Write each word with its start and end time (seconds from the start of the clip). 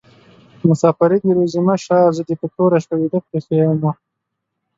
مسافري 0.69 1.17
دي 1.23 1.31
روزي 1.37 1.59
مشه: 1.67 1.97
زه 2.15 2.21
دي 2.27 2.35
په 2.41 2.47
توره 2.55 2.77
شپه 2.83 2.95
ويده 2.97 3.19
پریښي 3.27 3.55
يمه 3.61 3.91